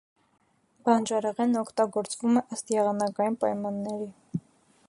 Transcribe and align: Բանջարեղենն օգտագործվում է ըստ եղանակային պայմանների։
Բանջարեղենն 0.87 1.59
օգտագործվում 1.61 2.41
է 2.41 2.45
ըստ 2.57 2.75
եղանակային 2.79 3.41
պայմանների։ 3.45 4.13